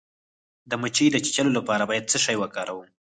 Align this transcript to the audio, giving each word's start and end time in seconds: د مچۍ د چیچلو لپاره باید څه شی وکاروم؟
د 0.69 0.71
مچۍ 0.81 1.07
د 1.11 1.17
چیچلو 1.25 1.51
لپاره 1.57 1.83
باید 1.89 2.09
څه 2.11 2.17
شی 2.25 2.35
وکاروم؟ 2.39 2.87